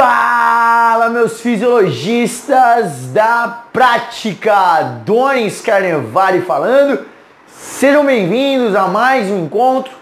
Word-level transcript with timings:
Fala, 0.00 1.10
meus 1.10 1.42
fisiologistas 1.42 3.08
da 3.12 3.64
prática! 3.70 5.02
Donis 5.04 5.60
Carnevale 5.60 6.40
falando. 6.40 7.04
Sejam 7.46 8.06
bem-vindos 8.06 8.74
a 8.74 8.88
mais 8.88 9.30
um 9.30 9.44
encontro, 9.44 9.92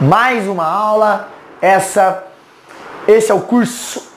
mais 0.00 0.46
uma 0.46 0.64
aula. 0.64 1.30
Essa, 1.60 2.26
esse 3.08 3.32
é 3.32 3.34
o 3.34 3.40
curso 3.40 4.08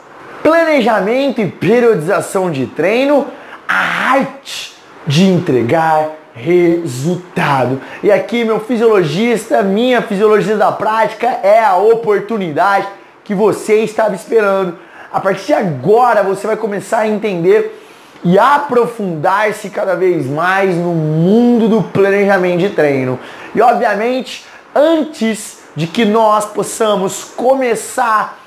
Planejamento 0.43 1.41
e 1.41 1.47
Periodização 1.47 2.51
de 2.51 2.67
Treino, 2.67 3.25
a 3.67 4.11
arte 4.11 4.75
de 5.07 5.23
entregar 5.23 6.11
resultado. 6.35 7.81
E 8.03 8.11
aqui, 8.11 8.45
meu 8.45 8.59
fisiologista, 8.59 9.63
minha 9.63 10.03
fisiologista 10.03 10.57
da 10.57 10.71
prática 10.71 11.39
é 11.41 11.59
a 11.59 11.75
oportunidade 11.75 12.87
que 13.23 13.33
você 13.33 13.77
estava 13.77 14.13
esperando. 14.13 14.90
A 15.13 15.19
partir 15.19 15.47
de 15.47 15.53
agora 15.53 16.23
você 16.23 16.47
vai 16.47 16.55
começar 16.55 16.99
a 16.99 17.07
entender 17.07 17.79
e 18.23 18.39
aprofundar-se 18.39 19.69
cada 19.69 19.95
vez 19.95 20.25
mais 20.27 20.75
no 20.75 20.93
mundo 20.93 21.67
do 21.67 21.83
planejamento 21.83 22.59
de 22.59 22.69
treino. 22.69 23.19
E 23.53 23.61
obviamente, 23.61 24.45
antes 24.73 25.59
de 25.75 25.87
que 25.87 26.05
nós 26.05 26.45
possamos 26.45 27.23
começar 27.23 28.39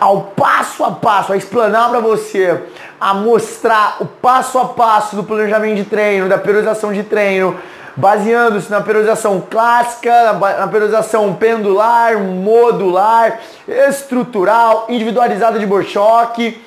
ao 0.00 0.22
passo 0.22 0.84
a 0.84 0.90
passo, 0.90 1.32
a 1.32 1.36
explanar 1.36 1.90
para 1.90 2.00
você, 2.00 2.64
a 3.00 3.14
mostrar 3.14 3.98
o 4.00 4.06
passo 4.06 4.58
a 4.58 4.64
passo 4.64 5.14
do 5.14 5.22
planejamento 5.22 5.76
de 5.76 5.84
treino, 5.84 6.28
da 6.28 6.38
periodização 6.38 6.92
de 6.92 7.04
treino, 7.04 7.56
baseando-se 7.96 8.70
na 8.70 8.80
periodização 8.80 9.40
clássica, 9.40 10.32
na 10.32 10.66
periodização 10.66 11.34
pendular, 11.34 12.18
modular, 12.18 13.40
estrutural, 13.66 14.86
individualizada 14.88 15.58
de 15.58 15.66
Borchock, 15.66 16.60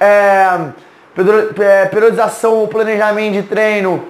é, 0.00 0.58
é, 1.60 1.86
periodização, 1.86 2.66
planejamento 2.68 3.32
de 3.32 3.42
treino 3.42 4.04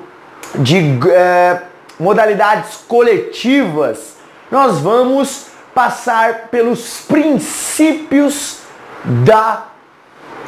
de 0.54 0.98
é, 1.10 1.62
modalidades 1.98 2.76
coletivas, 2.86 4.16
nós 4.50 4.78
vamos 4.78 5.46
passar 5.74 6.48
pelos 6.50 7.00
princípios 7.02 8.58
da 9.04 9.64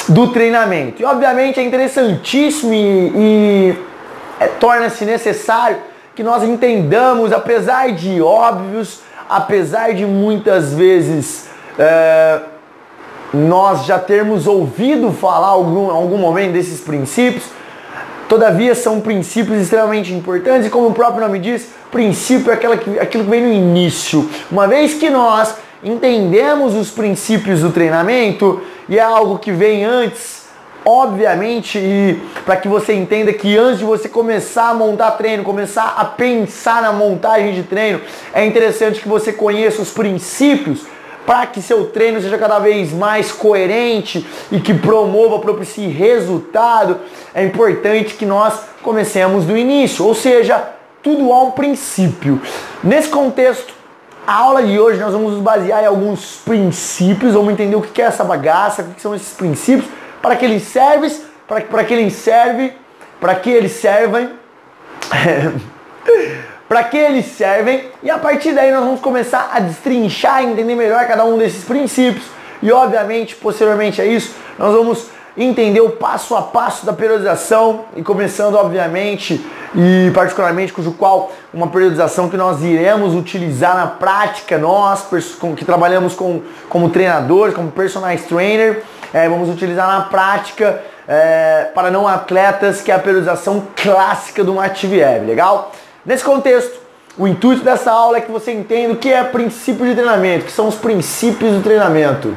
do 0.09 0.29
treinamento. 0.33 1.03
E 1.03 1.05
obviamente 1.05 1.61
é 1.61 1.63
interessantíssimo 1.63 2.73
e, 2.75 3.13
e 3.15 3.79
é, 4.41 4.47
torna-se 4.47 5.05
necessário 5.05 5.77
que 6.15 6.23
nós 6.23 6.43
entendamos, 6.43 7.33
apesar 7.33 7.93
de 7.93 8.21
óbvios, 8.21 9.01
apesar 9.29 9.95
de 9.95 10.05
muitas 10.05 10.75
vezes 10.75 11.49
é, 11.79 12.41
nós 13.33 13.87
já 13.87 13.99
termos 13.99 14.47
ouvido 14.47 15.13
falar 15.13 15.49
algum, 15.49 15.91
algum 15.91 16.19
momento 16.19 16.53
desses 16.53 16.81
princípios, 16.81 17.45
todavia 18.29 18.75
são 18.75 19.01
princípios 19.01 19.63
extremamente 19.63 20.13
importantes 20.13 20.67
e 20.67 20.71
como 20.71 20.89
o 20.89 20.95
próprio 20.95 21.21
nome 21.21 21.39
diz, 21.39 21.69
princípio 21.91 22.51
é 22.51 22.55
aquela 22.55 22.77
que, 22.77 22.99
aquilo 22.99 23.25
que 23.25 23.31
vem 23.31 23.43
no 23.43 23.53
início. 23.53 24.29
Uma 24.51 24.67
vez 24.67 24.95
que 24.95 25.09
nós 25.11 25.55
entendemos 25.83 26.75
os 26.75 26.91
princípios 26.91 27.61
do 27.61 27.71
treinamento 27.71 28.61
e 28.89 28.99
é 28.99 29.03
algo 29.03 29.39
que 29.39 29.53
vem 29.53 29.85
antes 29.85 30.40
Obviamente, 30.85 31.79
e 31.79 32.19
para 32.47 32.57
que 32.57 32.67
você 32.67 32.95
entenda 32.95 33.33
que 33.33 33.57
antes 33.57 33.81
de 33.81 33.85
você 33.85 34.09
começar 34.09 34.71
a 34.71 34.75
montar 34.75 35.11
treino, 35.13 35.45
começar 35.45 35.95
a 35.97 36.05
pensar 36.07 36.81
na 36.81 36.93
montagem 36.93 37.53
de 37.53 37.63
treino, 37.65 38.01
é 38.33 38.45
interessante 38.47 39.01
que 39.01 39.09
você 39.09 39.33
conheça 39.33 39.83
os 39.83 39.91
princípios 39.91 40.87
para 41.27 41.47
que 41.47 41.61
seu 41.61 41.87
treino 41.87 42.21
seja 42.21 42.39
cada 42.39 42.59
vez 42.59 42.93
mais 42.93 43.31
coerente 43.31 44.27
e 44.51 44.59
que 44.59 44.73
promova, 44.73 45.39
propicie 45.39 45.89
resultado. 45.89 46.99
É 47.35 47.45
importante 47.45 48.15
que 48.15 48.25
nós 48.25 48.61
comecemos 48.83 49.45
do 49.45 49.57
início, 49.57 50.07
ou 50.07 50.15
seja, 50.15 50.71
tudo 51.03 51.31
há 51.31 51.43
um 51.43 51.51
princípio. 51.51 52.41
Nesse 52.83 53.09
contexto, 53.11 53.75
a 54.27 54.35
aula 54.35 54.63
de 54.63 54.81
hoje 54.81 54.99
nós 54.99 55.13
vamos 55.13 55.35
nos 55.35 55.43
basear 55.43 55.83
em 55.83 55.87
alguns 55.87 56.37
princípios, 56.43 57.35
vamos 57.35 57.53
entender 57.53 57.77
o 57.77 57.83
que 57.83 58.01
é 58.01 58.07
essa 58.07 58.25
bagaça, 58.25 58.83
o 58.83 58.95
que 58.95 59.03
são 59.03 59.15
esses 59.15 59.35
princípios 59.35 60.00
para 60.21 60.37
que 60.37 60.45
eles 60.45 60.63
servem, 60.65 61.11
para, 61.47 61.61
para 61.63 61.85
que 61.85 61.95
eles 61.95 62.13
servem, 62.15 62.73
para 63.21 63.35
que 63.35 63.51
eles 63.51 63.73
servem, 63.73 64.31
para 66.69 66.85
que 66.85 66.97
eles 66.97 67.27
servem, 67.27 67.89
e 68.03 68.11
a 68.11 68.19
partir 68.19 68.53
daí 68.53 68.71
nós 68.71 68.85
vamos 68.85 69.01
começar 69.01 69.51
a 69.53 69.61
destrinchar, 69.61 70.45
entender 70.45 70.75
melhor 70.75 71.07
cada 71.07 71.25
um 71.25 71.37
desses 71.37 71.65
princípios, 71.65 72.25
e 72.63 72.71
obviamente, 72.71 73.35
posteriormente 73.37 74.01
a 74.01 74.05
isso, 74.05 74.35
nós 74.59 74.75
vamos 74.75 75.09
entender 75.37 75.81
o 75.81 75.91
passo 75.91 76.35
a 76.35 76.43
passo 76.43 76.85
da 76.85 76.93
periodização. 76.93 77.85
E 77.97 78.03
começando 78.03 78.55
obviamente 78.57 79.45
e 79.75 80.11
particularmente 80.13 80.73
cujo 80.73 80.93
qual 80.93 81.33
uma 81.55 81.69
periodização 81.69 82.29
que 82.29 82.37
nós 82.37 82.63
iremos 82.63 83.15
utilizar 83.15 83.77
na 83.77 83.87
prática 83.87 84.59
nós 84.59 85.07
que 85.57 85.65
trabalhamos 85.65 86.15
com, 86.15 86.43
como 86.69 86.91
treinadores, 86.91 87.55
como 87.55 87.71
personal 87.71 88.11
trainer 88.29 88.83
é, 89.13 89.29
vamos 89.29 89.49
utilizar 89.49 89.89
na 89.89 90.03
prática 90.03 90.83
é, 91.07 91.69
para 91.75 91.91
não 91.91 92.07
atletas, 92.07 92.81
que 92.81 92.93
é 92.93 92.95
a 92.95 92.99
periodização 92.99 93.67
clássica 93.75 94.45
do 94.45 94.55
Mativieb, 94.55 95.27
legal? 95.27 95.73
Nesse 96.05 96.25
contexto, 96.25 96.79
o 97.19 97.27
intuito 97.27 97.63
dessa 97.65 97.91
aula 97.91 98.19
é 98.19 98.21
que 98.21 98.31
você 98.31 98.53
entenda 98.53 98.95
o 98.95 98.97
que 98.97 99.13
é 99.13 99.23
princípio 99.25 99.85
de 99.87 99.95
treinamento, 99.95 100.45
que 100.45 100.53
são 100.53 100.69
os 100.69 100.77
princípios 100.77 101.53
do 101.53 101.63
treinamento. 101.63 102.37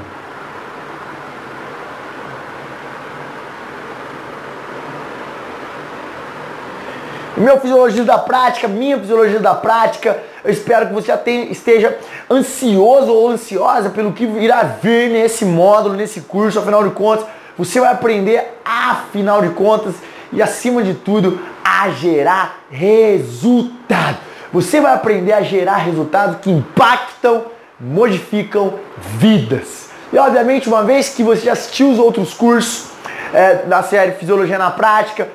meu 7.44 7.60
fisiologia 7.60 8.04
da 8.04 8.18
prática, 8.18 8.68
minha 8.68 8.98
fisiologia 8.98 9.40
da 9.40 9.54
prática. 9.54 10.18
Eu 10.44 10.52
espero 10.52 10.88
que 10.88 10.94
você 10.94 11.16
tenha, 11.18 11.46
esteja 11.52 11.98
ansioso 12.34 13.12
ou 13.12 13.30
ansiosa 13.30 13.90
pelo 13.90 14.12
que 14.12 14.24
irá 14.24 14.64
vir 14.64 15.10
nesse 15.10 15.46
módulo, 15.46 15.96
nesse 15.96 16.22
curso. 16.22 16.60
Afinal 16.60 16.84
de 16.84 16.94
contas, 16.94 17.26
você 17.58 17.80
vai 17.80 17.92
aprender, 17.92 18.60
afinal 18.66 19.42
de 19.42 19.50
contas, 19.50 19.96
e 20.32 20.42
acima 20.42 20.82
de 20.84 20.96
tudo, 20.96 21.40
a 21.64 21.90
gerar 21.90 22.64
resultado. 22.72 24.18
Você 24.52 24.82
vai 24.82 24.94
aprender 24.94 25.34
a 25.34 25.42
gerar 25.42 25.78
resultados 25.78 26.38
que 26.42 26.50
impactam, 26.50 27.46
modificam 27.80 28.76
vidas. 28.98 29.90
E 30.12 30.18
obviamente, 30.18 30.68
uma 30.68 30.84
vez 30.84 31.10
que 31.10 31.24
você 31.24 31.42
já 31.42 31.54
assistiu 31.54 31.90
os 31.92 32.00
outros 32.00 32.34
cursos 32.34 32.86
é, 33.34 33.56
da 33.66 33.82
série 33.82 34.14
Fisiologia 34.14 34.58
na 34.58 34.70
Prática, 34.70 35.28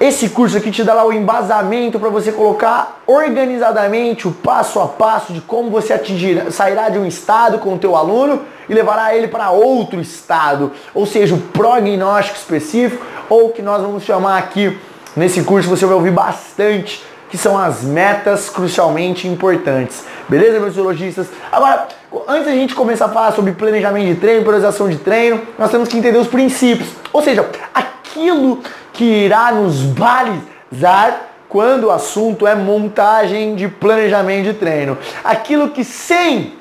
esse 0.00 0.28
curso 0.28 0.56
aqui 0.56 0.70
te 0.70 0.84
dá 0.84 0.94
lá 0.94 1.04
o 1.04 1.12
embasamento 1.12 1.98
para 1.98 2.08
você 2.08 2.30
colocar 2.30 3.02
organizadamente 3.04 4.28
o 4.28 4.30
passo 4.30 4.78
a 4.78 4.86
passo 4.86 5.32
de 5.32 5.40
como 5.40 5.70
você 5.70 5.92
atingir, 5.92 6.52
sairá 6.52 6.88
de 6.88 6.98
um 6.98 7.06
estado 7.06 7.58
com 7.58 7.74
o 7.74 7.78
teu 7.78 7.96
aluno 7.96 8.42
e 8.68 8.74
levará 8.74 9.16
ele 9.16 9.26
para 9.26 9.50
outro 9.50 10.00
estado, 10.00 10.70
ou 10.94 11.04
seja, 11.04 11.34
o 11.34 11.38
prognóstico 11.38 12.36
específico, 12.36 13.04
ou 13.28 13.50
que 13.50 13.60
nós 13.60 13.82
vamos 13.82 14.04
chamar 14.04 14.38
aqui 14.38 14.78
nesse 15.16 15.42
curso, 15.42 15.68
você 15.68 15.84
vai 15.84 15.96
ouvir 15.96 16.12
bastante, 16.12 17.02
que 17.28 17.36
são 17.36 17.58
as 17.58 17.82
metas 17.82 18.48
crucialmente 18.48 19.26
importantes. 19.26 20.04
Beleza, 20.28 20.60
meus 20.60 20.74
biologistas? 20.74 21.26
Agora, 21.50 21.88
antes 22.28 22.46
da 22.46 22.52
gente 22.52 22.74
começar 22.74 23.06
a 23.06 23.08
falar 23.08 23.32
sobre 23.32 23.52
planejamento 23.52 24.06
de 24.06 24.14
treino, 24.14 24.42
priorização 24.42 24.88
de 24.88 24.96
treino, 24.96 25.40
nós 25.58 25.70
temos 25.70 25.88
que 25.88 25.98
entender 25.98 26.18
os 26.18 26.28
princípios. 26.28 26.88
Ou 27.12 27.20
seja, 27.20 27.46
aquilo 27.74 28.62
que 28.98 29.04
irá 29.04 29.52
nos 29.52 29.82
balizar 29.82 31.28
quando 31.48 31.84
o 31.84 31.90
assunto 31.92 32.48
é 32.48 32.56
montagem 32.56 33.54
de 33.54 33.68
planejamento 33.68 34.46
de 34.46 34.54
treino. 34.54 34.98
Aquilo 35.22 35.68
que 35.68 35.84
sem 35.84 36.54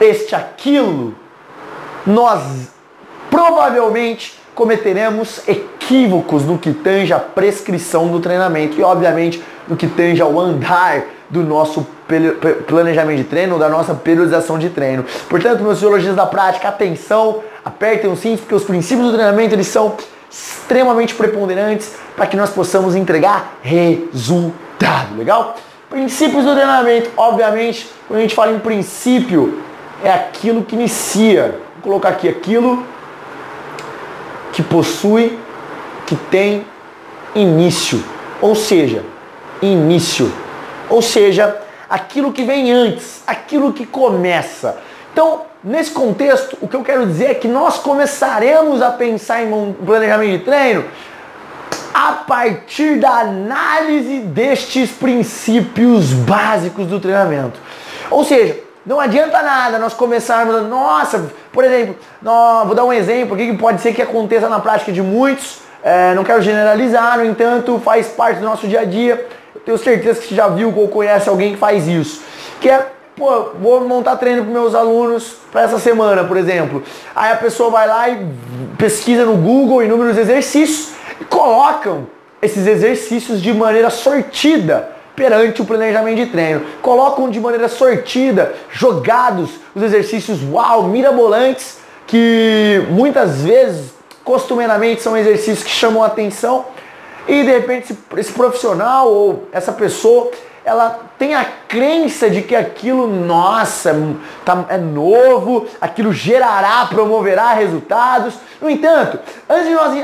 este 0.00 0.32
aquilo, 0.36 1.12
nós 2.06 2.68
provavelmente 3.28 4.40
cometeremos 4.54 5.46
equívocos 5.48 6.44
no 6.44 6.56
que 6.56 6.72
tange 6.72 7.12
a 7.12 7.18
prescrição 7.18 8.06
do 8.06 8.20
treinamento 8.20 8.78
e, 8.78 8.84
obviamente, 8.84 9.42
no 9.66 9.76
que 9.76 9.88
tange 9.88 10.22
ao 10.22 10.38
andar 10.38 11.02
do 11.28 11.42
nosso 11.42 11.84
planejamento 12.68 13.18
de 13.18 13.24
treino, 13.24 13.58
da 13.58 13.68
nossa 13.68 13.92
periodização 13.92 14.56
de 14.56 14.70
treino. 14.70 15.04
Portanto, 15.28 15.64
meus 15.64 15.78
fisiologistas 15.78 16.14
da 16.14 16.26
prática, 16.26 16.68
atenção, 16.68 17.42
apertem 17.64 18.08
os 18.08 18.20
cintos, 18.20 18.40
porque 18.40 18.54
os 18.54 18.62
princípios 18.62 19.08
do 19.08 19.14
treinamento 19.14 19.56
eles 19.56 19.66
são 19.66 19.96
extremamente 20.30 21.14
preponderantes 21.14 21.94
para 22.16 22.26
que 22.26 22.36
nós 22.36 22.50
possamos 22.50 22.94
entregar 22.94 23.58
resultado, 23.62 25.16
legal? 25.16 25.56
Princípios 25.88 26.44
do 26.44 26.54
treinamento, 26.54 27.10
obviamente, 27.16 27.90
quando 28.06 28.18
a 28.18 28.22
gente 28.22 28.34
fala 28.34 28.52
em 28.52 28.60
princípio, 28.60 29.60
é 30.04 30.12
aquilo 30.12 30.62
que 30.62 30.76
inicia. 30.76 31.60
Vou 31.74 31.82
colocar 31.82 32.10
aqui 32.10 32.28
aquilo 32.28 32.86
que 34.52 34.62
possui, 34.62 35.38
que 36.06 36.14
tem 36.14 36.64
início. 37.34 38.02
Ou 38.40 38.54
seja, 38.54 39.04
início. 39.60 40.32
Ou 40.88 41.02
seja, 41.02 41.60
aquilo 41.88 42.32
que 42.32 42.44
vem 42.44 42.70
antes, 42.70 43.22
aquilo 43.26 43.72
que 43.72 43.84
começa. 43.84 44.78
Então, 45.12 45.42
nesse 45.62 45.90
contexto, 45.90 46.56
o 46.60 46.68
que 46.68 46.76
eu 46.76 46.82
quero 46.82 47.06
dizer 47.06 47.30
é 47.30 47.34
que 47.34 47.48
nós 47.48 47.78
começaremos 47.78 48.80
a 48.80 48.90
pensar 48.90 49.42
em 49.42 49.52
um 49.52 49.72
planejamento 49.72 50.38
de 50.38 50.44
treino 50.44 50.84
a 51.92 52.12
partir 52.12 52.98
da 52.98 53.20
análise 53.20 54.20
destes 54.20 54.90
princípios 54.90 56.12
básicos 56.12 56.86
do 56.86 57.00
treinamento. 57.00 57.58
Ou 58.10 58.24
seja, 58.24 58.58
não 58.86 58.98
adianta 58.98 59.42
nada 59.42 59.78
nós 59.78 59.92
começarmos, 59.92 60.62
nossa, 60.68 61.30
por 61.52 61.64
exemplo, 61.64 61.96
vou 62.64 62.74
dar 62.74 62.84
um 62.84 62.92
exemplo 62.92 63.34
aqui 63.34 63.48
que 63.48 63.58
pode 63.58 63.80
ser 63.80 63.92
que 63.92 64.00
aconteça 64.00 64.48
na 64.48 64.60
prática 64.60 64.90
de 64.90 65.02
muitos, 65.02 65.58
é, 65.82 66.14
não 66.14 66.24
quero 66.24 66.40
generalizar, 66.42 67.18
no 67.18 67.24
entanto, 67.24 67.80
faz 67.84 68.08
parte 68.08 68.38
do 68.38 68.44
nosso 68.44 68.66
dia 68.66 68.80
a 68.80 68.84
dia. 68.84 69.26
Eu 69.54 69.60
tenho 69.60 69.78
certeza 69.78 70.20
que 70.20 70.28
você 70.28 70.34
já 70.34 70.48
viu 70.48 70.72
ou 70.76 70.88
conhece 70.88 71.28
alguém 71.28 71.52
que 71.52 71.58
faz 71.58 71.86
isso. 71.88 72.22
Que 72.60 72.70
é, 72.70 72.86
pô, 73.20 73.50
vou 73.60 73.86
montar 73.86 74.16
treino 74.16 74.44
para 74.44 74.52
meus 74.52 74.74
alunos 74.74 75.36
para 75.52 75.60
essa 75.60 75.78
semana, 75.78 76.24
por 76.24 76.38
exemplo. 76.38 76.82
Aí 77.14 77.30
a 77.30 77.36
pessoa 77.36 77.70
vai 77.70 77.86
lá 77.86 78.08
e 78.08 78.26
pesquisa 78.78 79.26
no 79.26 79.36
Google 79.36 79.84
inúmeros 79.84 80.16
exercícios 80.16 80.94
e 81.20 81.24
colocam 81.26 82.06
esses 82.40 82.66
exercícios 82.66 83.42
de 83.42 83.52
maneira 83.52 83.90
sortida 83.90 84.88
perante 85.14 85.60
o 85.60 85.66
planejamento 85.66 86.16
de 86.16 86.26
treino. 86.26 86.62
Colocam 86.80 87.28
de 87.28 87.38
maneira 87.38 87.68
sortida, 87.68 88.54
jogados, 88.70 89.50
os 89.74 89.82
exercícios 89.82 90.38
uau, 90.50 90.84
mirabolantes, 90.84 91.78
que 92.06 92.82
muitas 92.88 93.42
vezes, 93.42 93.92
costumeiramente, 94.24 95.02
são 95.02 95.14
exercícios 95.14 95.62
que 95.62 95.70
chamam 95.70 96.02
atenção 96.02 96.64
e 97.28 97.44
de 97.44 97.50
repente 97.50 97.94
esse 98.16 98.32
profissional 98.32 99.12
ou 99.12 99.46
essa 99.52 99.72
pessoa 99.72 100.30
ela 100.64 101.00
tem 101.18 101.34
a 101.34 101.44
crença 101.66 102.28
de 102.28 102.42
que 102.42 102.54
aquilo, 102.54 103.06
nossa, 103.06 103.94
tá, 104.44 104.66
é 104.68 104.76
novo, 104.76 105.66
aquilo 105.80 106.12
gerará, 106.12 106.86
promoverá 106.86 107.54
resultados. 107.54 108.34
No 108.60 108.68
entanto, 108.68 109.18
antes 109.48 109.68
de 109.68 109.74
nós 109.74 109.94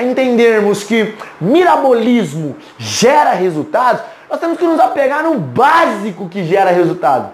entendermos 0.00 0.82
que 0.84 1.14
mirabolismo 1.40 2.56
gera 2.78 3.32
resultados, 3.32 4.02
nós 4.28 4.40
temos 4.40 4.58
que 4.58 4.64
nos 4.64 4.80
apegar 4.80 5.22
no 5.22 5.38
básico 5.38 6.28
que 6.28 6.44
gera 6.44 6.70
resultado. 6.70 7.32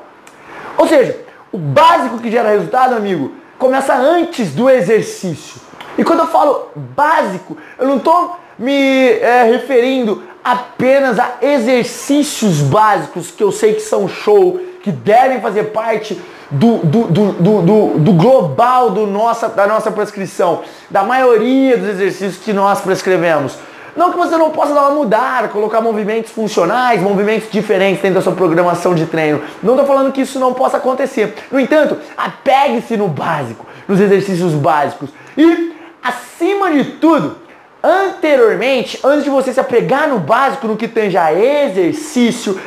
Ou 0.77 0.87
seja, 0.89 1.17
o 1.53 1.59
básico 1.59 2.19
que 2.19 2.31
gera 2.31 2.51
resultado, 2.51 2.95
amigo, 2.95 3.33
começa 3.59 3.95
antes 3.95 4.53
do 4.55 4.69
exercício. 4.69 5.61
E 5.97 6.03
quando 6.03 6.21
eu 6.21 6.27
falo 6.27 6.71
básico, 6.75 7.57
eu 7.79 7.87
não 7.87 7.99
estou 7.99 8.37
me 8.59 9.09
é, 9.09 9.45
referindo 9.45 10.23
apenas 10.43 11.19
a 11.19 11.35
exercícios 11.41 12.61
básicos 12.61 13.31
que 13.31 13.43
eu 13.43 13.53
sei 13.53 13.75
que 13.75 13.81
são 13.81 14.09
show, 14.09 14.61
que 14.83 14.91
devem 14.91 15.41
fazer 15.41 15.65
parte 15.65 16.21
do, 16.51 16.79
do, 16.79 17.05
do, 17.07 17.99
do, 17.99 18.13
global 18.13 18.91
do 18.91 19.07
nossa, 19.07 19.49
da 19.49 19.67
nossa 19.67 19.91
prescrição, 19.91 20.63
da 20.91 21.03
maioria 21.03 21.79
dos 21.79 21.89
exercícios 21.89 22.45
que 22.45 22.53
nós 22.53 22.81
prescrevemos. 22.81 23.57
Não 23.97 24.11
que 24.11 24.19
você 24.19 24.37
não 24.37 24.51
possa 24.51 24.75
dar 24.75 24.83
uma 24.83 24.91
mudada, 24.91 25.49
colocar 25.49 25.81
movimentos 25.81 26.33
funcionais, 26.33 27.01
movimentos 27.01 27.51
diferentes 27.51 28.01
dentro 28.01 28.17
da 28.17 28.23
sua 28.23 28.33
programação 28.33 28.95
de 28.95 29.07
treino. 29.07 29.43
Não 29.63 29.75
estou 29.75 29.87
falando 29.87 30.13
que 30.13 30.23
isso 30.23 30.39
não 30.39 30.55
possa 30.55 30.79
acontecer. 30.79 31.35
No 31.51 31.61
entanto, 31.61 31.99
apegue-se 32.17 32.97
no 32.97 33.09
básico, 33.09 33.67
nos 33.87 34.01
exercícios 34.01 34.53
básicos. 34.53 35.11
E, 35.37 35.75
acima 36.03 36.71
de 36.71 36.85
tudo, 36.85 37.37
anteriormente, 37.83 39.01
antes 39.03 39.25
de 39.25 39.31
você 39.31 39.53
se 39.53 39.61
apegar 39.61 40.09
no 40.09 40.19
básico, 40.19 40.67
no 40.67 40.77
que 40.77 40.87
tange 40.87 41.17
a 41.17 41.33
exercício, 41.33 42.61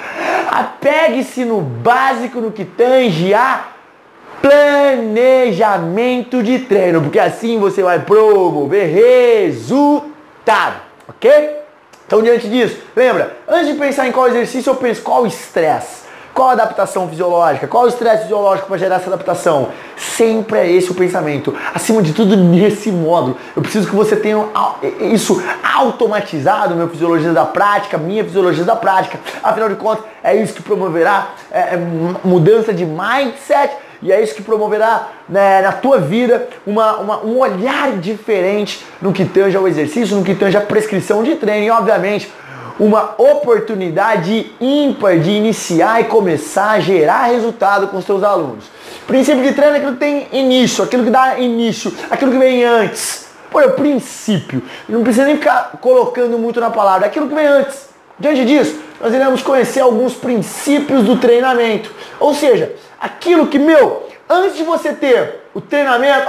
apegue-se 0.50 1.45
no 1.45 1.62
básico, 1.62 2.41
no 2.41 2.51
que 2.51 2.65
tange 2.65 3.33
a 3.33 3.67
planejamento 4.41 6.44
de 6.44 6.59
treino, 6.59 7.01
porque 7.01 7.19
assim 7.19 7.59
você 7.59 7.81
vai 7.81 8.00
promover 8.00 8.88
resultado, 8.88 10.75
ok? 11.07 11.65
Então, 12.06 12.21
diante 12.21 12.47
disso, 12.47 12.77
lembra, 12.95 13.35
antes 13.47 13.67
de 13.67 13.73
pensar 13.73 14.07
em 14.07 14.12
qual 14.12 14.27
exercício, 14.27 14.69
eu 14.69 14.75
penso 14.75 15.01
qual 15.01 15.25
estresse. 15.25 16.04
Qual 16.35 16.49
a 16.49 16.51
adaptação 16.51 17.07
fisiológica? 17.07 17.65
Qual 17.65 17.85
o 17.85 17.87
estresse 17.87 18.23
fisiológico 18.23 18.67
para 18.67 18.77
gerar 18.77 18.97
essa 18.97 19.07
adaptação? 19.07 19.69
Sempre 19.95 20.59
é 20.59 20.69
esse 20.69 20.91
o 20.91 20.93
pensamento. 20.93 21.55
Acima 21.73 22.01
de 22.01 22.11
tudo, 22.11 22.35
nesse 22.35 22.91
modo. 22.91 23.37
Eu 23.55 23.61
preciso 23.61 23.87
que 23.87 23.95
você 23.95 24.17
tenha 24.17 24.45
isso 25.13 25.41
automatizado, 25.63 26.75
meu 26.75 26.89
fisiologista 26.89 27.31
da 27.31 27.45
prática, 27.45 27.97
minha 27.97 28.21
fisiologista 28.21 28.65
da 28.65 28.75
prática. 28.75 29.17
Afinal 29.41 29.69
de 29.69 29.75
contas, 29.75 30.03
é 30.21 30.35
isso 30.35 30.55
que 30.55 30.61
promoverá 30.61 31.29
é, 31.49 31.75
é 31.75 31.79
mudança 32.21 32.73
de 32.73 32.85
mindset 32.85 33.73
e 34.01 34.11
é 34.11 34.21
isso 34.21 34.35
que 34.35 34.43
promoverá 34.43 35.07
né, 35.29 35.61
na 35.61 35.71
tua 35.71 35.99
vida 35.99 36.49
uma, 36.67 36.97
uma, 36.97 37.23
um 37.23 37.39
olhar 37.39 37.93
diferente 37.93 38.85
no 39.01 39.13
que 39.13 39.23
tange 39.23 39.55
ao 39.55 39.65
exercício, 39.69 40.17
no 40.17 40.23
que 40.25 40.35
tange 40.35 40.57
a 40.57 40.61
prescrição 40.61 41.23
de 41.23 41.35
treino 41.35 41.65
e, 41.65 41.71
obviamente, 41.71 42.29
uma 42.80 43.16
oportunidade 43.18 44.54
ímpar 44.60 45.19
de 45.19 45.31
iniciar 45.31 46.01
e 46.01 46.06
começar 46.06 46.72
a 46.72 46.80
gerar 46.80 47.25
resultado 47.25 47.88
com 47.88 47.98
os 47.98 48.06
seus 48.06 48.24
alunos. 48.24 48.66
Princípio 49.07 49.44
de 49.44 49.54
treino 49.54 49.75
é 49.75 49.77
aquilo 49.77 49.94
que 49.94 50.00
tem 50.00 50.27
início, 50.31 50.83
aquilo 50.83 51.04
que 51.04 51.10
dá 51.10 51.39
início, 51.39 51.94
aquilo 52.10 52.31
que 52.31 52.38
vem 52.38 52.63
antes. 52.63 53.25
Por 53.51 53.63
o 53.63 53.72
princípio. 53.72 54.62
Não 54.89 55.01
precisa 55.01 55.25
nem 55.25 55.38
ficar 55.38 55.77
colocando 55.80 56.38
muito 56.38 56.60
na 56.60 56.69
palavra, 56.69 57.06
é 57.06 57.10
aquilo 57.10 57.30
que 57.30 57.36
vem 57.36 57.45
antes. 57.45 57.88
Diante 58.19 58.44
disso, 58.44 58.77
nós 59.00 59.13
iremos 59.13 59.42
conhecer 59.42 59.80
alguns 59.80 60.13
princípios 60.13 61.04
do 61.04 61.18
treinamento. 61.18 61.92
Ou 62.19 62.33
seja, 62.33 62.74
aquilo 63.00 63.48
que, 63.48 63.57
meu, 63.57 64.04
antes 64.30 64.57
de 64.57 64.63
você 64.63 64.92
ter 64.92 65.44
o 65.55 65.61
treinamento, 65.61 66.25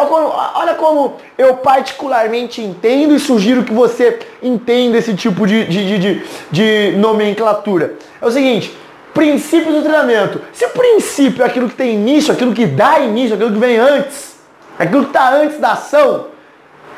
olha 0.55 0.75
como 0.75 1.17
eu 1.37 1.57
particularmente 1.57 2.63
entendo 2.63 3.13
e 3.13 3.19
sugiro 3.19 3.65
que 3.65 3.73
você 3.73 4.21
entenda 4.41 4.97
esse 4.97 5.15
tipo 5.15 5.45
de, 5.45 5.65
de, 5.65 5.99
de, 5.99 6.25
de, 6.51 6.97
nomenclatura. 6.97 7.95
É 8.23 8.25
o 8.25 8.31
seguinte, 8.31 8.73
princípios 9.13 9.75
do 9.75 9.83
treinamento. 9.83 10.41
Se 10.53 10.65
o 10.65 10.69
princípio 10.69 11.43
é 11.43 11.47
aquilo 11.47 11.69
que 11.69 11.75
tem 11.75 11.95
início, 11.95 12.33
aquilo 12.33 12.55
que 12.55 12.67
dá 12.67 13.01
início, 13.01 13.35
aquilo 13.35 13.53
que 13.53 13.59
vem 13.59 13.77
antes, 13.77 14.37
aquilo 14.79 15.03
que 15.03 15.11
está 15.11 15.35
antes 15.35 15.59
da 15.59 15.73
ação, 15.73 16.29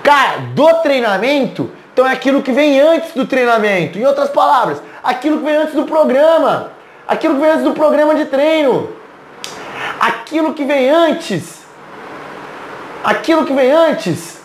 cara, 0.03 0.41
do 0.55 0.69
treinamento, 0.83 1.71
então 1.95 2.07
é 2.07 2.13
aquilo 2.13 2.43
que 2.43 2.53
vem 2.53 2.79
antes 2.79 3.15
do 3.15 3.27
treinamento. 3.27 3.99
Em 3.99 4.05
outras 4.05 4.29
palavras, 4.29 4.83
aquilo 5.03 5.39
que 5.39 5.45
vem 5.47 5.57
antes 5.57 5.75
do 5.75 5.85
programa. 5.85 6.73
Aquilo 7.09 7.37
que 7.37 7.41
vem 7.41 7.51
antes 7.53 7.65
do 7.65 7.73
programa 7.73 8.15
de 8.15 8.27
treino 8.27 8.99
aquilo 9.99 10.55
que 10.55 10.65
vem 10.65 10.89
antes, 10.89 11.58
aquilo 13.03 13.45
que 13.45 13.53
vem 13.53 13.71
antes 13.71 14.39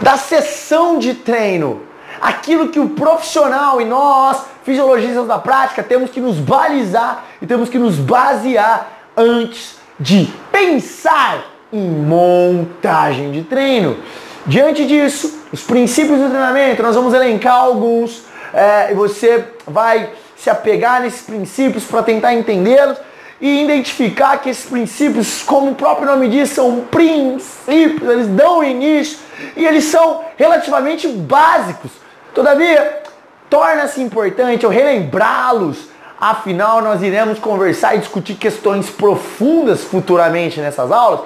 da 0.00 0.16
sessão 0.16 0.98
de 0.98 1.14
treino, 1.14 1.82
aquilo 2.20 2.68
que 2.68 2.80
o 2.80 2.90
profissional 2.90 3.80
e 3.80 3.84
nós, 3.84 4.42
fisiologistas 4.64 5.26
da 5.26 5.38
prática, 5.38 5.82
temos 5.82 6.10
que 6.10 6.20
nos 6.20 6.36
balizar 6.36 7.24
e 7.40 7.46
temos 7.46 7.68
que 7.68 7.78
nos 7.78 7.96
basear 7.96 8.88
antes 9.16 9.76
de 9.98 10.30
pensar 10.52 11.44
em 11.72 11.88
montagem 11.88 13.32
de 13.32 13.42
treino. 13.42 13.96
Diante 14.44 14.86
disso, 14.86 15.40
os 15.52 15.62
princípios 15.62 16.20
do 16.20 16.28
treinamento, 16.28 16.82
nós 16.82 16.94
vamos 16.94 17.12
elencar 17.14 17.54
alguns 17.54 18.22
é, 18.52 18.92
e 18.92 18.94
você 18.94 19.44
vai 19.66 20.10
se 20.36 20.48
apegar 20.48 21.00
nesses 21.00 21.22
princípios 21.22 21.84
para 21.84 22.02
tentar 22.02 22.34
entendê-los 22.34 22.98
e 23.40 23.64
identificar 23.64 24.38
que 24.38 24.48
esses 24.48 24.64
princípios, 24.64 25.42
como 25.42 25.72
o 25.72 25.74
próprio 25.74 26.06
nome 26.06 26.28
diz, 26.28 26.50
são 26.50 26.80
princípios, 26.90 28.10
eles 28.10 28.28
dão 28.28 28.64
início 28.64 29.18
e 29.56 29.66
eles 29.66 29.84
são 29.84 30.24
relativamente 30.36 31.06
básicos. 31.08 31.90
Todavia, 32.34 33.02
torna-se 33.50 34.00
importante 34.00 34.64
eu 34.64 34.70
relembrá-los, 34.70 35.88
afinal 36.18 36.80
nós 36.80 37.02
iremos 37.02 37.38
conversar 37.38 37.94
e 37.94 37.98
discutir 37.98 38.34
questões 38.34 38.88
profundas 38.88 39.84
futuramente 39.84 40.60
nessas 40.60 40.90
aulas, 40.90 41.20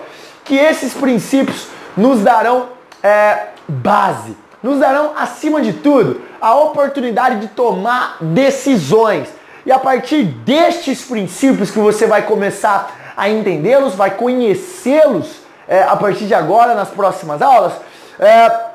que 0.44 0.56
esses 0.56 0.92
princípios 0.92 1.68
nos 1.96 2.20
darão 2.20 2.68
é, 3.02 3.48
base, 3.68 4.36
nos 4.62 4.80
darão, 4.80 5.12
acima 5.16 5.60
de 5.60 5.74
tudo, 5.74 6.20
a 6.40 6.54
oportunidade 6.56 7.40
de 7.40 7.48
tomar 7.48 8.16
decisões 8.20 9.28
e 9.64 9.72
a 9.72 9.78
partir 9.78 10.22
destes 10.24 11.02
princípios 11.02 11.70
que 11.70 11.78
você 11.78 12.06
vai 12.06 12.22
começar 12.22 13.12
a 13.16 13.28
entendê-los, 13.28 13.94
vai 13.94 14.12
conhecê-los 14.12 15.40
é, 15.68 15.82
a 15.82 15.94
partir 15.94 16.26
de 16.26 16.34
agora, 16.34 16.74
nas 16.74 16.88
próximas 16.88 17.40
aulas, 17.42 17.74
é, 18.18 18.70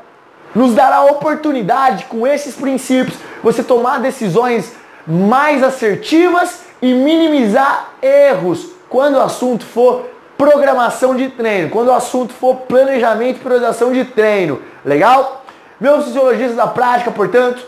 nos 0.53 0.73
dará 0.73 0.97
a 0.97 1.05
oportunidade, 1.05 2.05
com 2.05 2.25
esses 2.25 2.55
princípios, 2.55 3.17
você 3.43 3.61
tomar 3.61 3.99
decisões 3.99 4.71
mais 5.05 5.61
assertivas 5.61 6.61
e 6.81 6.93
minimizar 6.93 7.89
erros 8.01 8.69
quando 8.87 9.15
o 9.15 9.21
assunto 9.21 9.65
for 9.65 10.09
programação 10.37 11.15
de 11.15 11.29
treino, 11.29 11.69
quando 11.69 11.89
o 11.89 11.93
assunto 11.93 12.33
for 12.33 12.55
planejamento 12.61 13.37
e 13.37 13.39
priorização 13.39 13.91
de 13.91 14.05
treino. 14.05 14.61
Legal? 14.83 15.43
Meus 15.79 16.05
fisiologistas 16.05 16.55
da 16.55 16.67
prática, 16.67 17.11
portanto, 17.11 17.65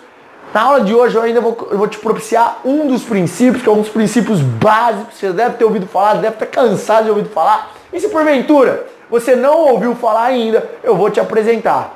na 0.53 0.61
aula 0.61 0.81
de 0.81 0.93
hoje 0.93 1.15
eu 1.15 1.21
ainda 1.21 1.41
vou, 1.41 1.67
eu 1.69 1.77
vou 1.77 1.87
te 1.87 1.99
propiciar 1.99 2.61
um 2.63 2.87
dos 2.87 3.03
princípios, 3.03 3.61
que 3.61 3.69
é 3.69 3.71
um 3.71 3.81
dos 3.81 3.89
princípios 3.89 4.41
básicos, 4.41 5.15
você 5.15 5.31
deve 5.31 5.55
ter 5.55 5.65
ouvido 5.65 5.87
falar, 5.87 6.15
deve 6.15 6.35
estar 6.35 6.45
cansado 6.45 7.03
de 7.05 7.09
ouvir 7.09 7.25
falar, 7.25 7.71
E 7.91 7.99
se 7.99 8.09
porventura 8.09 8.87
você 9.09 9.35
não 9.35 9.59
ouviu 9.59 9.95
falar 9.95 10.25
ainda, 10.25 10.69
eu 10.83 10.95
vou 10.95 11.09
te 11.09 11.19
apresentar. 11.19 11.93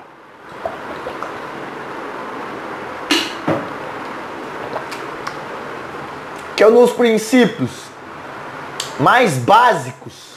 Que 6.55 6.63
é 6.63 6.67
um 6.67 6.74
dos 6.74 6.91
princípios 6.91 7.72
mais 9.00 9.38
básicos, 9.38 10.36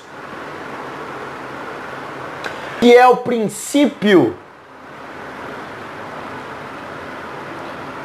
que 2.81 2.95
é 2.95 3.07
o 3.07 3.19
princípio 3.19 4.35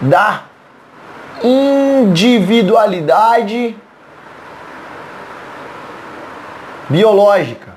da 0.02 0.44
individualidade 1.44 3.76
biológica. 6.90 7.70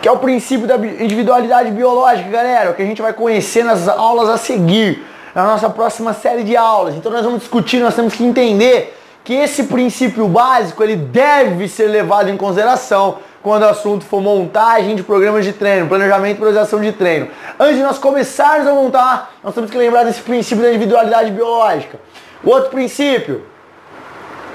Que 0.00 0.08
é 0.08 0.12
o 0.12 0.18
princípio 0.18 0.66
da 0.66 0.76
individualidade 0.76 1.70
biológica, 1.70 2.30
galera, 2.30 2.72
que 2.72 2.82
a 2.82 2.86
gente 2.86 3.02
vai 3.02 3.12
conhecer 3.12 3.64
nas 3.64 3.88
aulas 3.88 4.28
a 4.28 4.36
seguir, 4.36 5.04
na 5.34 5.44
nossa 5.44 5.68
próxima 5.68 6.12
série 6.12 6.44
de 6.44 6.56
aulas. 6.56 6.94
Então 6.94 7.10
nós 7.10 7.24
vamos 7.24 7.40
discutir, 7.40 7.80
nós 7.80 7.94
temos 7.94 8.14
que 8.14 8.24
entender 8.24 8.96
que 9.24 9.34
esse 9.34 9.64
princípio 9.64 10.28
básico, 10.28 10.82
ele 10.82 10.96
deve 10.96 11.68
ser 11.68 11.88
levado 11.88 12.30
em 12.30 12.36
consideração 12.36 13.18
quando 13.42 13.62
o 13.62 13.68
assunto 13.68 14.04
for 14.04 14.20
montagem 14.20 14.96
de 14.96 15.02
programas 15.02 15.44
de 15.44 15.52
treino, 15.52 15.86
planejamento 15.88 16.36
e 16.36 16.38
priorização 16.38 16.80
de 16.80 16.92
treino. 16.92 17.28
Antes 17.58 17.76
de 17.76 17.82
nós 17.82 17.98
começarmos 17.98 18.66
a 18.66 18.72
montar, 18.72 19.32
nós 19.42 19.54
temos 19.54 19.70
que 19.70 19.78
lembrar 19.78 20.04
desse 20.04 20.20
princípio 20.20 20.62
da 20.62 20.70
individualidade 20.70 21.30
biológica. 21.30 21.98
O 22.42 22.50
outro 22.50 22.70
princípio, 22.70 23.44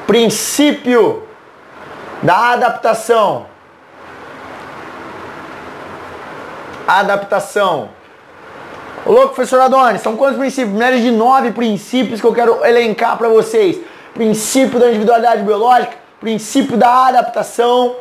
princípio 0.06 1.24
da 2.22 2.54
adaptação. 2.54 3.46
Adaptação. 6.88 7.90
Ô 9.06 9.12
louco, 9.12 9.36
professor 9.36 9.60
Adonis, 9.60 10.02
são 10.02 10.16
quantos 10.16 10.38
princípios? 10.38 10.76
Média 10.78 11.00
de 11.00 11.12
nove 11.12 11.52
princípios 11.52 12.22
que 12.22 12.28
eu 12.28 12.34
quero 12.34 12.66
elencar 12.66 13.18
para 13.18 13.28
vocês. 13.28 13.80
Princípio 14.14 14.80
da 14.80 14.90
individualidade 14.90 15.42
biológica, 15.44 15.94
princípio 16.20 16.78
da 16.78 17.08
adaptação, 17.08 17.96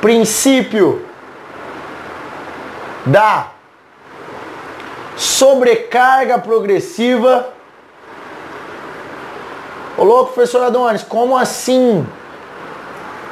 princípio 0.00 1.04
da 3.04 3.48
sobrecarga 5.16 6.38
progressiva. 6.38 7.48
Ô 9.96 10.04
louco, 10.04 10.32
professor 10.32 10.62
Adonis, 10.64 11.02
como 11.02 11.36
assim? 11.36 12.06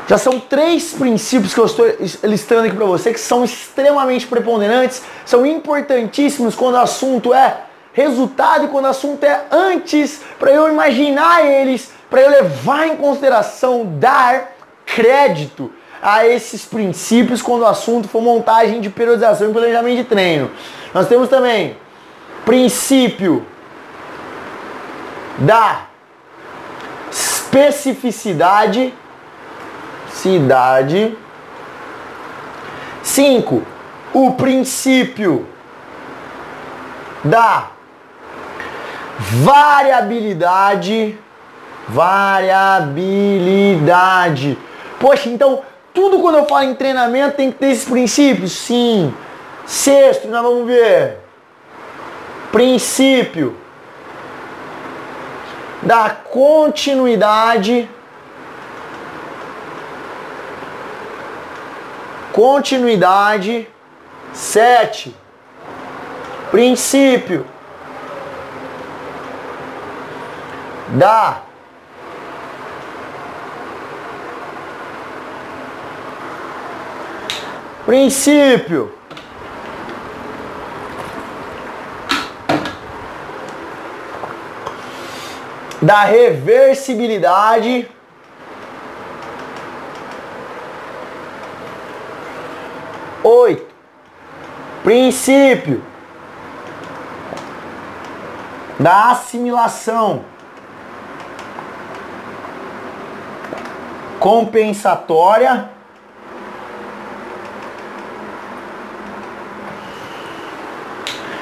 Já 0.07 0.17
são 0.17 0.41
três 0.41 0.93
princípios 0.93 1.53
que 1.53 1.61
eu 1.61 1.67
estou 1.67 1.87
listando 2.25 2.67
aqui 2.67 2.75
para 2.75 2.87
você 2.87 3.13
que 3.13 3.21
são 3.21 3.45
extremamente 3.45 4.27
preponderantes, 4.27 5.03
são 5.25 5.45
importantíssimos 5.45 6.55
quando 6.55 6.75
o 6.75 6.79
assunto 6.79 7.35
é 7.35 7.63
resultado 7.93 8.65
e 8.65 8.69
quando 8.69 8.87
o 8.87 8.89
assunto 8.89 9.25
é 9.25 9.45
antes, 9.51 10.23
para 10.39 10.51
eu 10.51 10.69
imaginar 10.69 11.45
eles, 11.45 11.93
para 12.09 12.23
eu 12.23 12.31
levar 12.31 12.87
em 12.87 12.97
consideração, 12.97 13.85
dar 13.99 14.53
crédito 14.87 15.71
a 16.03 16.27
esses 16.27 16.65
princípios 16.65 17.41
quando 17.43 17.63
o 17.63 17.67
assunto 17.67 18.09
for 18.09 18.23
montagem 18.23 18.81
de 18.81 18.91
periodização 18.91 19.51
e 19.51 19.53
planejamento 19.53 19.97
de 19.97 20.05
treino. 20.05 20.51
Nós 20.95 21.09
temos 21.09 21.29
também 21.29 21.77
princípio 22.45 23.45
da 25.39 25.87
especificidade, 27.11 28.95
cidade. 30.09 31.17
5. 33.03 33.63
O 34.13 34.33
princípio 34.33 35.47
da 37.25 37.71
variabilidade, 39.19 41.19
variabilidade. 41.89 44.59
Poxa, 45.01 45.29
então 45.29 45.63
tudo 45.99 46.21
quando 46.21 46.39
eu 46.39 46.47
falo 46.47 46.63
em 46.63 46.77
treinamento 46.77 47.37
tem 47.37 47.51
que 47.51 47.59
ter 47.59 47.73
esses 47.73 47.89
princípios? 47.89 48.53
Sim. 48.53 49.13
Sexto, 49.67 50.29
nós 50.29 50.43
vamos 50.43 50.65
ver. 50.65 51.17
Princípio 52.53 53.57
da 55.83 56.11
continuidade. 56.11 57.91
Continuidade. 62.33 63.69
Sete. 64.33 65.13
Princípio 66.53 67.45
da 70.91 71.48
Princípio. 77.89 78.93
Da 85.81 86.05
reversibilidade. 86.05 87.89
Oito. 93.25 93.75
Princípio 94.85 95.83
da 98.79 99.13
assimilação 99.13 100.27
compensatória 104.21 105.78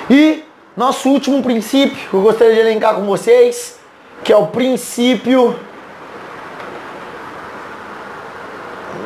E 0.09 0.45
nosso 0.77 1.09
último 1.09 1.43
princípio 1.43 1.97
que 1.97 2.15
eu 2.15 2.21
gostaria 2.21 2.55
de 2.55 2.61
elencar 2.61 2.95
com 2.95 3.05
vocês, 3.07 3.81
que 4.23 4.33
é 4.33 4.37
o 4.37 4.47
princípio 4.47 5.59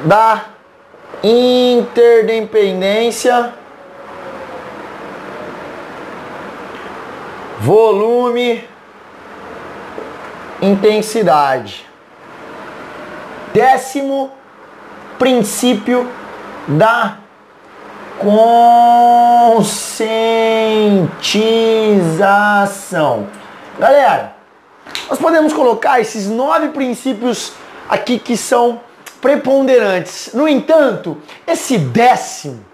da 0.04 0.44
interdependência, 1.22 3.54
volume, 7.60 8.68
intensidade. 10.60 11.86
Décimo 13.52 14.32
princípio 15.18 16.08
da 16.66 17.18
conscientização. 21.08 23.26
Galera, 23.78 24.34
nós 25.08 25.18
podemos 25.18 25.52
colocar 25.52 26.00
esses 26.00 26.28
nove 26.28 26.68
princípios 26.68 27.52
aqui 27.88 28.18
que 28.18 28.36
são 28.36 28.80
preponderantes. 29.20 30.30
No 30.34 30.48
entanto, 30.48 31.16
esse 31.46 31.78
décimo 31.78 32.64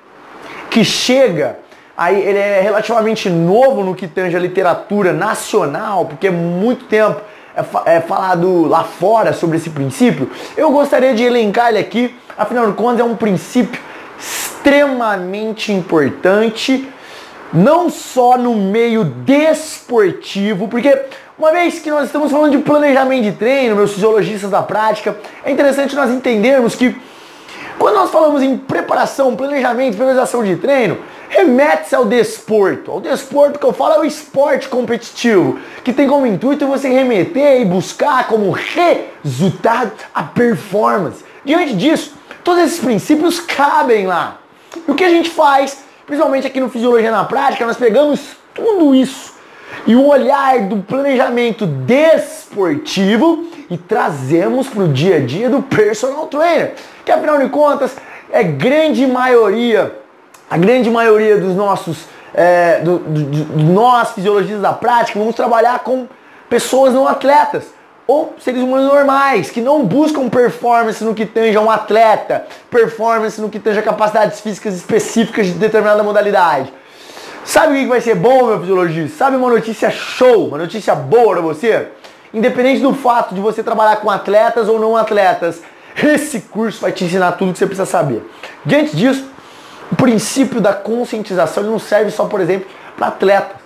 que 0.70 0.84
chega, 0.84 1.58
aí 1.96 2.20
ele 2.20 2.38
é 2.38 2.60
relativamente 2.60 3.28
novo 3.28 3.82
no 3.82 3.94
que 3.94 4.06
tange 4.06 4.36
a 4.36 4.40
literatura 4.40 5.12
nacional, 5.12 6.06
porque 6.06 6.28
é 6.28 6.30
muito 6.30 6.84
tempo 6.86 7.20
é, 7.54 7.96
é 7.96 8.00
falado 8.00 8.66
lá 8.66 8.84
fora 8.84 9.32
sobre 9.32 9.56
esse 9.56 9.70
princípio. 9.70 10.30
Eu 10.56 10.70
gostaria 10.70 11.14
de 11.14 11.22
elencar 11.22 11.70
ele 11.70 11.78
aqui, 11.78 12.14
afinal 12.36 12.66
de 12.66 12.74
contas 12.74 13.00
é 13.00 13.04
um 13.04 13.16
princípio 13.16 13.80
extremamente 14.18 15.72
importante, 15.72 16.88
não 17.52 17.88
só 17.88 18.36
no 18.36 18.54
meio 18.54 19.04
desportivo, 19.04 20.68
porque 20.68 20.98
uma 21.38 21.52
vez 21.52 21.78
que 21.78 21.90
nós 21.90 22.06
estamos 22.06 22.30
falando 22.30 22.52
de 22.52 22.58
planejamento 22.58 23.24
de 23.24 23.32
treino, 23.32 23.76
meus 23.76 23.92
fisiologistas 23.92 24.50
da 24.50 24.62
prática, 24.62 25.16
é 25.44 25.50
interessante 25.50 25.94
nós 25.94 26.10
entendermos 26.10 26.74
que 26.74 26.96
quando 27.78 27.96
nós 27.96 28.10
falamos 28.10 28.42
em 28.42 28.56
preparação, 28.56 29.36
planejamento, 29.36 29.96
priorização 29.96 30.42
de 30.42 30.56
treino, 30.56 30.98
remete-se 31.28 31.94
ao 31.94 32.06
desporto. 32.06 32.90
Ao 32.90 33.00
desporto 33.00 33.58
que 33.58 33.66
eu 33.66 33.72
falo 33.72 33.94
é 33.94 33.98
o 34.00 34.04
esporte 34.04 34.68
competitivo, 34.68 35.58
que 35.84 35.92
tem 35.92 36.08
como 36.08 36.26
intuito 36.26 36.66
você 36.66 36.88
remeter 36.88 37.60
e 37.60 37.64
buscar 37.64 38.26
como 38.28 38.50
resultado 38.50 39.92
a 40.14 40.22
performance. 40.22 41.22
Diante 41.44 41.74
disso, 41.74 42.14
todos 42.42 42.62
esses 42.62 42.80
princípios 42.80 43.40
cabem 43.40 44.06
lá. 44.06 44.38
E 44.88 44.90
o 44.90 44.94
que 44.94 45.04
a 45.04 45.10
gente 45.10 45.28
faz, 45.28 45.84
principalmente 46.06 46.46
aqui 46.46 46.60
no 46.60 46.70
Fisiologia 46.70 47.10
na 47.10 47.24
Prática, 47.24 47.66
nós 47.66 47.76
pegamos 47.76 48.36
tudo 48.54 48.94
isso. 48.94 49.34
E 49.86 49.96
o 49.96 50.06
olhar 50.06 50.60
do 50.60 50.78
planejamento 50.78 51.66
desportivo 51.66 53.44
e 53.68 53.76
trazemos 53.76 54.68
para 54.68 54.84
o 54.84 54.88
dia 54.88 55.16
a 55.16 55.20
dia 55.20 55.50
do 55.50 55.60
personal 55.62 56.26
trainer, 56.26 56.74
que 57.04 57.10
afinal 57.10 57.38
de 57.38 57.48
contas 57.48 57.96
é 58.30 58.42
grande 58.42 59.06
maioria, 59.06 59.98
a 60.48 60.56
grande 60.56 60.88
maioria 60.88 61.36
dos 61.38 61.54
nossos, 61.54 62.06
é, 62.32 62.80
do, 62.80 62.98
do, 62.98 63.24
do, 63.24 63.62
nós 63.64 64.12
fisiologistas 64.12 64.62
da 64.62 64.72
prática, 64.72 65.18
vamos 65.18 65.34
trabalhar 65.34 65.80
com 65.80 66.06
pessoas 66.48 66.94
não 66.94 67.08
atletas 67.08 67.75
ou 68.06 68.34
seres 68.38 68.62
humanos 68.62 68.86
normais, 68.86 69.50
que 69.50 69.60
não 69.60 69.84
buscam 69.84 70.28
performance 70.28 71.02
no 71.02 71.14
que 71.14 71.26
tange 71.26 71.58
um 71.58 71.70
atleta, 71.70 72.46
performance 72.70 73.40
no 73.40 73.48
que 73.48 73.58
tange 73.58 73.82
capacidades 73.82 74.40
físicas 74.40 74.74
específicas 74.76 75.46
de 75.46 75.54
determinada 75.54 76.02
modalidade. 76.02 76.72
Sabe 77.44 77.74
o 77.74 77.76
que 77.76 77.86
vai 77.86 78.00
ser 78.00 78.14
bom, 78.14 78.46
meu 78.46 78.60
fisiologista? 78.60 79.18
Sabe 79.18 79.36
uma 79.36 79.50
notícia 79.50 79.90
show, 79.90 80.48
uma 80.48 80.58
notícia 80.58 80.94
boa 80.94 81.34
para 81.34 81.42
você? 81.42 81.88
Independente 82.32 82.80
do 82.80 82.94
fato 82.94 83.34
de 83.34 83.40
você 83.40 83.62
trabalhar 83.62 83.96
com 83.96 84.10
atletas 84.10 84.68
ou 84.68 84.78
não 84.78 84.96
atletas, 84.96 85.62
esse 86.02 86.40
curso 86.40 86.80
vai 86.80 86.92
te 86.92 87.04
ensinar 87.04 87.32
tudo 87.32 87.52
que 87.52 87.58
você 87.58 87.66
precisa 87.66 87.86
saber. 87.86 88.22
Diante 88.64 88.94
disso, 88.96 89.28
o 89.90 89.96
princípio 89.96 90.60
da 90.60 90.72
conscientização 90.72 91.62
não 91.62 91.78
serve 91.78 92.10
só, 92.10 92.26
por 92.26 92.40
exemplo, 92.40 92.68
para 92.96 93.08
atletas. 93.08 93.56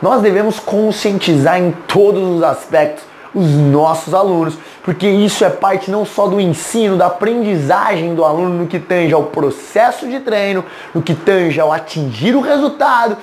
Nós 0.00 0.22
devemos 0.22 0.58
conscientizar 0.58 1.58
em 1.58 1.72
todos 1.86 2.22
os 2.22 2.42
aspectos 2.42 3.04
os 3.34 3.46
nossos 3.46 4.12
alunos, 4.12 4.58
porque 4.82 5.08
isso 5.08 5.44
é 5.44 5.50
parte 5.50 5.90
não 5.90 6.04
só 6.04 6.26
do 6.26 6.40
ensino, 6.40 6.96
da 6.96 7.06
aprendizagem 7.06 8.14
do 8.14 8.24
aluno 8.24 8.50
no 8.50 8.66
que 8.66 8.78
tange 8.78 9.14
ao 9.14 9.24
processo 9.24 10.08
de 10.08 10.20
treino, 10.20 10.64
no 10.94 11.02
que 11.02 11.14
tange 11.14 11.60
ao 11.60 11.72
atingir 11.72 12.34
o 12.34 12.40
resultado. 12.40 13.16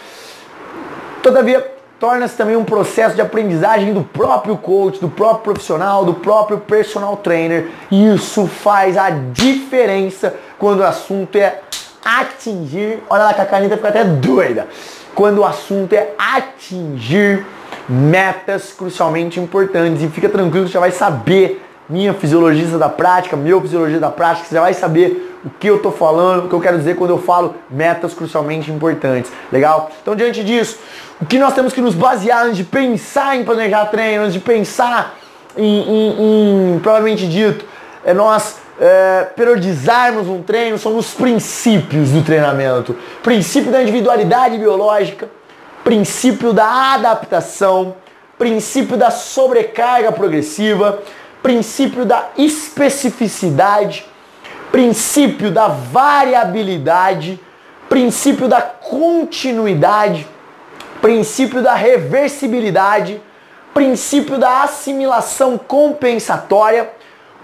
Todavia, 1.22 1.74
torna-se 2.00 2.36
também 2.36 2.56
um 2.56 2.64
processo 2.64 3.16
de 3.16 3.22
aprendizagem 3.22 3.94
do 3.94 4.02
próprio 4.02 4.56
coach, 4.58 5.00
do 5.00 5.10
próprio 5.10 5.44
profissional, 5.44 6.06
do 6.06 6.14
próprio 6.14 6.60
personal 6.60 7.18
trainer. 7.18 7.70
E 7.92 8.14
isso 8.14 8.48
faz 8.48 8.98
a 8.98 9.10
diferença 9.10 10.34
quando 10.58 10.80
o 10.80 10.86
assunto 10.86 11.36
é 11.38 11.62
atingir. 12.04 13.04
Olha 13.10 13.26
lá 13.26 13.34
que 13.34 13.42
a 13.42 13.46
caneta 13.46 13.76
fica 13.76 13.90
até 13.90 14.04
doida. 14.04 14.68
Quando 15.14 15.40
o 15.40 15.46
assunto 15.46 15.94
é 15.94 16.12
atingir 16.18 17.46
metas 17.88 18.74
crucialmente 18.74 19.40
importantes. 19.40 20.04
E 20.04 20.08
fica 20.08 20.30
tranquilo, 20.30 20.68
você 20.68 20.74
já 20.74 20.80
vai 20.80 20.92
saber, 20.92 21.64
minha 21.90 22.14
fisiologista 22.14 22.78
da 22.78 22.90
prática, 22.90 23.38
meu 23.38 23.62
fisiologista 23.62 24.02
da 24.02 24.10
prática, 24.10 24.48
você 24.48 24.60
vai 24.60 24.74
saber 24.74 25.40
o 25.46 25.50
que 25.50 25.68
eu 25.68 25.80
tô 25.80 25.92
falando, 25.92 26.46
o 26.46 26.50
que 26.50 26.56
eu 26.56 26.60
quero 26.60 26.78
dizer 26.78 26.96
quando 26.96 27.12
eu 27.12 27.18
falo 27.18 27.56
metas 27.70 28.14
crucialmente 28.14 28.70
importantes. 28.72 29.32
Legal? 29.52 29.90
Então, 30.02 30.16
diante 30.16 30.44
disso, 30.44 30.78
o 31.22 31.26
que 31.26 31.40
nós 31.40 31.54
temos 31.54 31.74
que 31.74 31.80
nos 31.80 31.96
basear 31.96 32.46
antes 32.46 32.58
de 32.58 32.64
pensar 32.64 33.38
em 33.38 33.46
planejar 33.46 33.86
treino, 33.86 34.24
antes 34.24 34.34
de 34.34 34.40
pensar 34.40 35.18
em, 35.56 35.64
em, 35.64 36.76
em 36.76 36.80
provavelmente 36.80 37.28
dito, 37.28 37.66
é 38.04 38.14
nós 38.14 38.58
é, 38.80 39.28
periodizarmos 39.36 40.28
um 40.28 40.42
treino 40.42 40.78
são 40.78 40.98
os 40.98 41.14
princípios 41.14 42.12
do 42.12 42.22
treinamento. 42.22 42.96
Princípio 43.24 43.72
da 43.72 43.82
individualidade 43.82 44.58
biológica, 44.58 45.30
princípio 45.88 46.52
da 46.52 46.96
adaptação, 46.96 47.96
princípio 48.38 48.98
da 48.98 49.10
sobrecarga 49.10 50.12
progressiva, 50.12 51.02
princípio 51.42 52.04
da 52.04 52.28
especificidade, 52.38 54.06
princípio 54.70 55.50
da 55.50 55.70
variabilidade, 55.70 57.40
princípio 57.88 58.50
da 58.50 58.62
continuidade, 58.62 60.28
princípio 61.02 61.62
da 61.62 61.74
reversibilidade, 61.74 63.22
princípio 63.74 64.38
da 64.38 64.64
assimilação 64.64 65.58
compensatória, 65.58 66.92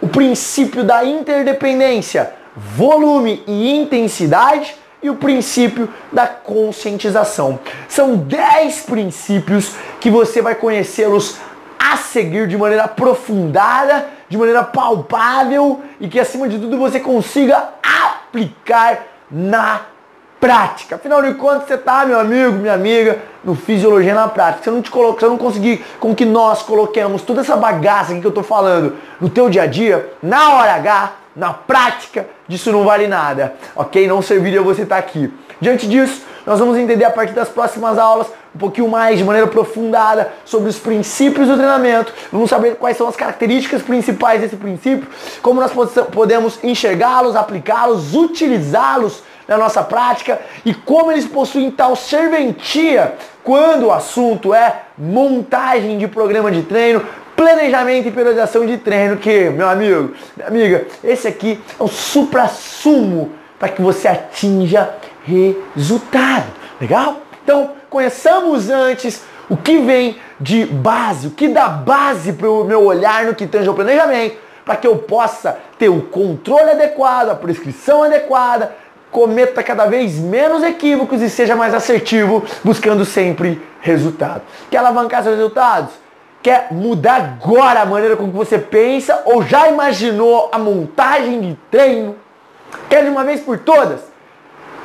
o 0.01 0.09
princípio 0.09 0.83
da 0.83 1.05
interdependência, 1.05 2.33
volume 2.57 3.41
e 3.47 3.73
intensidade 3.73 4.82
e 5.03 5.09
o 5.09 5.15
princípio 5.15 5.89
da 6.11 6.25
conscientização. 6.25 7.59
São 7.87 8.15
10 8.15 8.83
princípios 8.83 9.75
que 9.99 10.09
você 10.09 10.41
vai 10.41 10.55
conhecê-los 10.55 11.37
a 11.77 11.97
seguir 11.97 12.47
de 12.47 12.57
maneira 12.57 12.85
aprofundada, 12.85 14.07
de 14.29 14.37
maneira 14.37 14.63
palpável 14.63 15.81
e 15.99 16.07
que 16.07 16.19
acima 16.19 16.47
de 16.47 16.57
tudo 16.57 16.77
você 16.77 16.99
consiga 16.99 17.69
aplicar 17.83 19.03
na 19.29 19.81
prática. 20.39 20.95
Afinal 20.95 21.21
de 21.21 21.33
contas, 21.35 21.67
você 21.67 21.77
tá, 21.77 22.05
meu 22.05 22.19
amigo, 22.19 22.53
minha 22.53 22.73
amiga, 22.73 23.19
no 23.43 23.55
fisiologia 23.55 24.13
na 24.13 24.27
prática. 24.27 24.63
Você 24.63 24.71
não 24.71 24.81
te 24.81 24.91
coloca, 24.91 25.19
você 25.19 25.27
não 25.27 25.37
conseguir 25.37 25.85
com 25.99 26.15
que 26.15 26.25
nós 26.25 26.61
coloquemos 26.61 27.21
toda 27.21 27.41
essa 27.41 27.55
bagaça 27.55 28.13
que 28.13 28.25
eu 28.25 28.31
tô 28.31 28.43
falando 28.43 28.95
no 29.21 29.29
teu 29.29 29.49
dia 29.49 29.63
a 29.63 29.65
dia, 29.67 30.11
na 30.21 30.53
hora 30.53 30.73
H, 30.73 31.11
na 31.35 31.53
prática, 31.53 32.27
disso 32.47 32.71
não 32.71 32.83
vale 32.83 33.07
nada, 33.07 33.55
ok? 33.75 34.07
Não 34.07 34.21
serviria 34.21 34.61
você 34.61 34.83
estar 34.83 34.97
aqui. 34.97 35.33
Diante 35.59 35.87
disso, 35.87 36.21
nós 36.45 36.59
vamos 36.59 36.77
entender 36.77 37.05
a 37.05 37.09
partir 37.09 37.33
das 37.33 37.49
próximas 37.49 37.97
aulas 37.97 38.27
um 38.53 38.59
pouquinho 38.59 38.87
mais, 38.87 39.17
de 39.17 39.23
maneira 39.23 39.47
aprofundada, 39.47 40.31
sobre 40.45 40.69
os 40.69 40.77
princípios 40.77 41.47
do 41.47 41.55
treinamento. 41.55 42.13
Vamos 42.31 42.49
saber 42.49 42.75
quais 42.75 42.97
são 42.97 43.07
as 43.07 43.15
características 43.15 43.81
principais 43.81 44.41
desse 44.41 44.55
princípio, 44.55 45.07
como 45.41 45.59
nós 45.59 45.71
podemos 46.11 46.63
enxergá-los, 46.63 47.35
aplicá-los, 47.35 48.13
utilizá-los 48.13 49.23
na 49.47 49.57
nossa 49.57 49.81
prática 49.83 50.39
e 50.63 50.73
como 50.73 51.11
eles 51.11 51.25
possuem 51.25 51.71
tal 51.71 51.95
serventia 51.95 53.15
quando 53.43 53.87
o 53.87 53.91
assunto 53.91 54.53
é 54.53 54.83
montagem 54.97 55.97
de 55.97 56.07
programa 56.07 56.49
de 56.51 56.61
treino, 56.61 57.03
planejamento 57.35 58.07
e 58.07 58.11
periodização 58.11 58.65
de 58.65 58.77
treino, 58.77 59.17
que, 59.17 59.49
meu 59.49 59.67
amigo, 59.67 60.13
minha 60.35 60.47
amiga, 60.47 60.87
esse 61.03 61.27
aqui 61.27 61.61
é 61.79 61.83
o 61.83 61.87
supra-sumo 61.87 63.31
para 63.59 63.69
que 63.69 63.81
você 63.81 64.07
atinja 64.07 64.89
resultado. 65.23 66.47
Legal? 66.79 67.21
Então, 67.43 67.71
conheçamos 67.89 68.69
antes 68.69 69.23
o 69.49 69.57
que 69.57 69.77
vem 69.79 70.17
de 70.39 70.65
base, 70.65 71.27
o 71.27 71.31
que 71.31 71.47
dá 71.47 71.67
base 71.67 72.33
para 72.33 72.49
o 72.49 72.63
meu 72.63 72.83
olhar 72.83 73.25
no 73.25 73.35
que 73.35 73.47
tange 73.47 73.67
ao 73.67 73.73
planejamento, 73.73 74.37
para 74.65 74.75
que 74.75 74.87
eu 74.87 74.97
possa 74.97 75.57
ter 75.77 75.89
o 75.89 76.01
controle 76.01 76.71
adequado, 76.71 77.29
a 77.29 77.35
prescrição 77.35 78.03
adequada, 78.03 78.75
cometa 79.11 79.61
cada 79.61 79.85
vez 79.85 80.15
menos 80.15 80.63
equívocos 80.63 81.21
e 81.21 81.29
seja 81.29 81.55
mais 81.55 81.73
assertivo, 81.73 82.43
buscando 82.63 83.05
sempre 83.05 83.61
resultado. 83.79 84.41
Quer 84.71 84.77
alavancar 84.77 85.23
seus 85.23 85.35
resultados? 85.35 86.02
Quer 86.43 86.67
mudar 86.71 87.15
agora 87.15 87.79
a 87.79 87.85
maneira 87.85 88.17
como 88.17 88.29
você 88.29 88.59
pensa 88.59 89.21
ou 89.23 89.41
já 89.41 89.69
imaginou 89.69 90.49
a 90.51 90.59
montagem 90.59 91.39
de 91.39 91.57
treino? 91.71 92.17
Quer 92.89 93.05
de 93.05 93.09
uma 93.09 93.23
vez 93.23 93.39
por 93.39 93.57
todas 93.59 94.01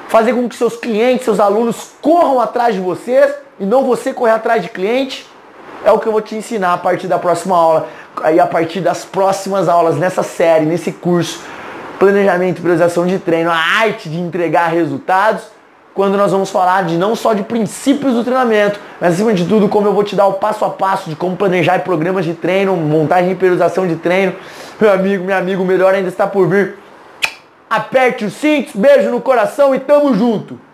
fazer 0.07 0.33
com 0.35 0.49
que 0.49 0.55
seus 0.55 0.77
clientes, 0.77 1.25
seus 1.25 1.40
alunos 1.40 1.90
corram 2.01 2.40
atrás 2.40 2.77
de 2.77 2.81
vocês 2.81 3.35
e 3.59 3.66
não 3.66 3.83
você 3.83 4.14
correr 4.14 4.31
atrás 4.31 4.62
de 4.62 4.68
cliente? 4.68 5.27
É 5.85 5.90
o 5.90 5.99
que 5.99 6.07
eu 6.07 6.12
vou 6.12 6.21
te 6.21 6.37
ensinar 6.37 6.75
a 6.75 6.79
partir 6.79 7.09
da 7.09 7.18
próxima 7.18 7.57
aula, 7.57 7.88
aí 8.23 8.38
a 8.38 8.47
partir 8.47 8.81
das 8.81 9.05
próximas 9.05 9.68
aulas 9.68 9.97
nessa 9.97 10.23
série, 10.23 10.64
nesse 10.64 10.92
curso, 10.92 11.40
planejamento 11.99 12.59
e 12.59 12.62
priorização 12.62 13.05
de 13.05 13.18
treino, 13.18 13.51
a 13.51 13.57
arte 13.57 14.09
de 14.09 14.21
entregar 14.21 14.68
resultados 14.68 15.58
quando 15.99 16.17
nós 16.17 16.31
vamos 16.31 16.49
falar 16.49 16.85
de 16.85 16.97
não 16.97 17.17
só 17.17 17.33
de 17.33 17.43
princípios 17.43 18.15
do 18.15 18.23
treinamento, 18.23 18.79
mas 19.01 19.15
acima 19.15 19.35
de 19.35 19.45
tudo 19.45 19.69
como 19.69 19.89
eu 19.89 19.93
vou 19.93 20.05
te 20.05 20.15
dar 20.15 20.29
o 20.29 20.35
passo 20.35 20.65
a 20.65 20.71
passo 20.71 21.11
de 21.11 21.17
como 21.17 21.37
planejar 21.37 21.81
programas 21.81 22.25
de 22.25 22.35
treino, 22.35 22.77
montagem 22.77 23.33
e 23.33 23.35
periodização 23.35 23.85
de 23.85 23.97
treino. 23.97 24.33
Meu 24.81 24.93
amigo, 24.93 25.25
meu 25.25 25.37
amigo, 25.37 25.65
melhor 25.65 25.93
ainda 25.93 26.09
está 26.09 26.25
por 26.25 26.47
vir. 26.47 26.77
Aperte 27.69 28.25
o 28.25 28.31
cinto, 28.31 28.79
beijo 28.79 29.11
no 29.11 29.21
coração 29.21 29.75
e 29.75 29.81
tamo 29.81 30.15
junto! 30.15 30.68